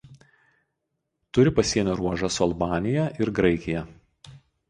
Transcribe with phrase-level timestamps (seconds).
[1.37, 3.87] Turi pasienio ruožą su Albanija ir Graikija.